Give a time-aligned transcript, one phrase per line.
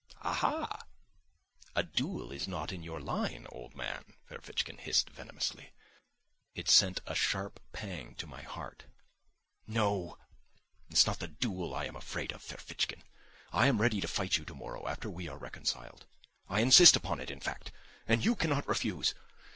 [0.23, 0.81] "Aha!
[1.75, 5.73] A duel is not in your line, old man," Ferfitchkin hissed venomously.
[6.55, 8.85] It sent a sharp pang to my heart.
[9.67, 10.17] "No,
[10.89, 13.03] it's not the duel I am afraid of, Ferfitchkin!
[13.53, 16.07] I am ready to fight you tomorrow, after we are reconciled.
[16.49, 17.71] I insist upon it, in fact,
[18.07, 19.13] and you cannot refuse.